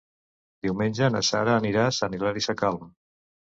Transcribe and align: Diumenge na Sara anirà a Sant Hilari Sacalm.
Diumenge 0.67 1.11
na 1.17 1.21
Sara 1.29 1.55
anirà 1.59 1.87
a 1.91 1.95
Sant 2.01 2.19
Hilari 2.19 2.47
Sacalm. 2.51 2.93